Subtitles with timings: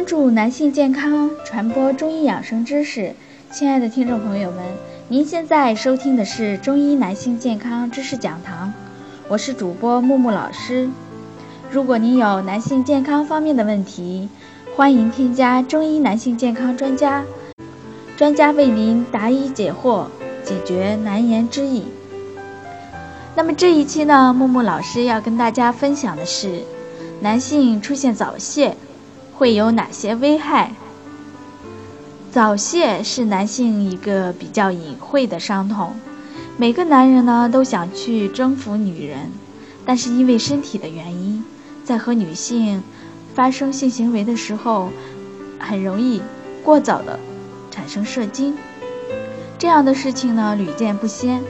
[0.00, 3.14] 关注男性健康，传播中医养生知识。
[3.50, 4.64] 亲爱的听众朋友们，
[5.08, 8.72] 您现在收听的是中医男性健康知识讲堂，
[9.28, 10.88] 我是主播木木老师。
[11.70, 14.30] 如果您有男性健康方面的问题，
[14.74, 17.22] 欢迎添加中医男性健康专家，
[18.16, 20.06] 专家为您答疑解惑，
[20.42, 21.84] 解决难言之隐。
[23.36, 26.62] 那么这一期呢，木木老师要跟大家分享的是，
[27.20, 28.74] 男性出现早泄。
[29.40, 30.74] 会有哪些危害？
[32.30, 35.94] 早泄是男性一个比较隐晦的伤痛，
[36.58, 39.32] 每个男人呢都想去征服女人，
[39.86, 41.42] 但是因为身体的原因，
[41.82, 42.82] 在和女性
[43.34, 44.90] 发生性行为的时候，
[45.58, 46.20] 很容易
[46.62, 47.18] 过早的
[47.70, 48.54] 产生射精，
[49.58, 51.40] 这样的事情呢屡见不鲜，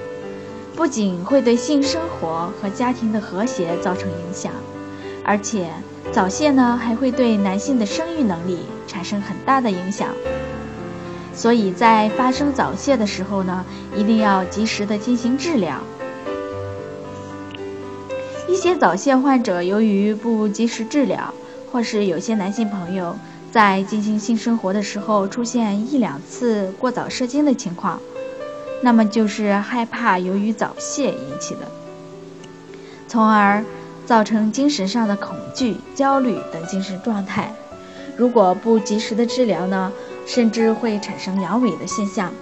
[0.77, 4.52] 不仅会对性生活和家庭的和谐造成影响，
[5.31, 5.70] 而且。
[6.12, 10.09] 早泄呢，还会对男性的生育能力产生很大的影响，
[11.33, 13.64] 所以在发生早泄的时候呢，
[13.95, 15.78] 一定要及时的进行治疗。
[18.48, 21.33] 一些早泄患者由于不及时治疗，
[21.70, 23.14] 或是有些男性朋友
[23.53, 28.01] 在进行性生活的时候出现一两次过早射精的情况，
[28.83, 31.70] 那么就是害怕由于早泄引起的，
[33.06, 33.64] 从而。
[34.11, 37.55] 造成精神上的恐惧、焦虑等精神状态，
[38.17, 39.92] 如果不及时的治疗呢，
[40.27, 42.33] 甚至会产生阳痿的现象。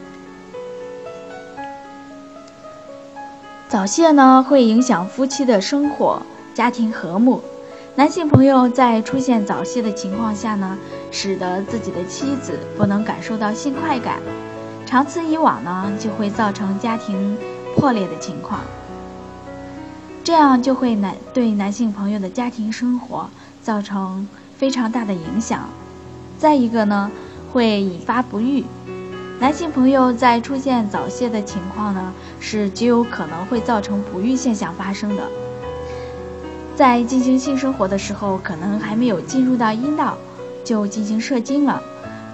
[3.68, 6.22] 早泄呢，会影响夫妻的生活、
[6.54, 7.42] 家庭和睦。
[7.96, 10.78] 男性朋友在出现早泄的情况下呢，
[11.10, 14.20] 使得自己的妻子不能感受到性快感，
[14.86, 17.36] 长此以往呢，就会造成家庭
[17.76, 18.60] 破裂的情况。
[20.28, 23.30] 这样就会男对男性朋友的家庭生活
[23.62, 24.28] 造成
[24.58, 25.66] 非常大的影响。
[26.38, 27.10] 再一个呢，
[27.50, 28.62] 会引发不育。
[29.40, 35.22] 男性朋友在出现早泄的情况呢，是极有可能会造成不育现象发生的。
[36.76, 40.18] 在进行性生活的时候，可能还没有进入到阴道，
[40.62, 41.82] 就进行射精了，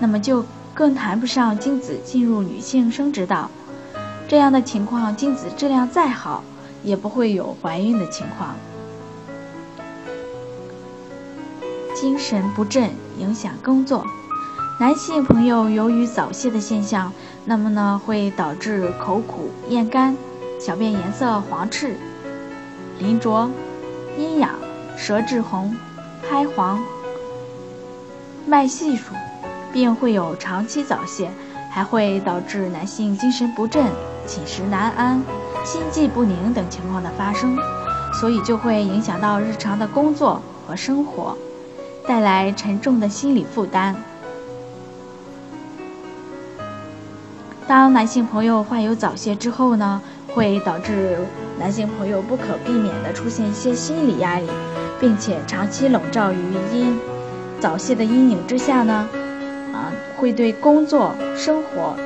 [0.00, 0.44] 那么就
[0.74, 3.48] 更谈不上精子进入女性生殖道。
[4.26, 6.42] 这样的情况，精子质量再好。
[6.84, 8.54] 也不会有怀孕的情况。
[11.94, 14.04] 精神不振影响工作，
[14.78, 17.12] 男性朋友由于早泄的现象，
[17.46, 20.14] 那么呢会导致口苦、咽干、
[20.60, 21.96] 小便颜色黄赤、
[22.98, 23.50] 淋浊、
[24.18, 24.50] 阴痒、
[24.96, 25.74] 舌质红、
[26.28, 26.84] 苔黄、
[28.46, 29.14] 脉细数，
[29.72, 31.30] 并会有长期早泄，
[31.70, 33.86] 还会导致男性精神不振、
[34.26, 35.22] 寝食难安。
[35.64, 37.58] 心悸不宁等情况的发生，
[38.20, 41.36] 所以就会影响到日常的工作和生活，
[42.06, 43.96] 带来沉重的心理负担。
[47.66, 50.00] 当男性朋友患有早泄之后呢，
[50.34, 51.18] 会导致
[51.58, 54.46] 男性朋友不可避免的出现一些心理压力，
[55.00, 56.36] 并且长期笼罩于
[56.70, 57.00] 因
[57.58, 59.08] 早泄的阴影之下呢，
[59.72, 61.96] 啊，会对工作生活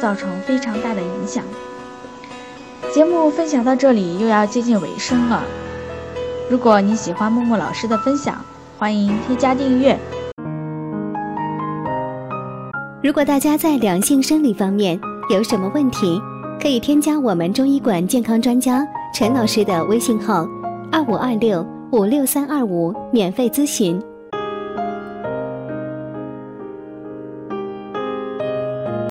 [0.00, 1.42] 造成非常大的影响。
[2.92, 5.44] 节目分享到这里又要接近尾声了。
[6.50, 8.44] 如果你喜欢木木老师的分享，
[8.76, 9.96] 欢迎添加订阅。
[13.00, 16.20] 如果大家在两性生理方面有什么问题，
[16.60, 18.84] 可以添加我们中医馆健康专家
[19.14, 20.44] 陈老师的微信号：
[20.90, 24.02] 二五二六五六三二五，免费咨询。